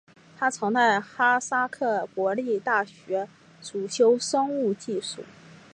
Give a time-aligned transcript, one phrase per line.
[0.35, 3.29] 他曾在哈萨克国立大学
[3.61, 5.23] 主修生物技术。